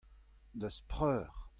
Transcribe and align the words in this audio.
d'az 0.59 0.81
preur. 0.89 1.29